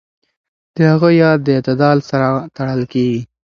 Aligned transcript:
د 0.75 0.77
هغه 0.91 1.09
ياد 1.21 1.39
د 1.43 1.47
اعتدال 1.57 1.97
سره 2.09 2.27
تړل 2.55 2.81
کېږي. 2.93 3.21